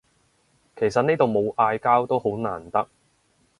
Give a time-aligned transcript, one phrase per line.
[0.75, 2.89] 其實呢度冇嗌交都好難得